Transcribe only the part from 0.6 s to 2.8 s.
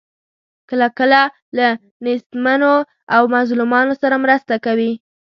کله کله له نیستمنو